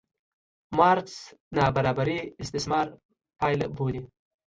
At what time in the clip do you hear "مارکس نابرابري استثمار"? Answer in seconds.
0.77-2.87